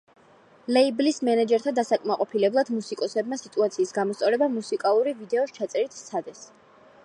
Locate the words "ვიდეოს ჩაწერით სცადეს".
5.23-6.45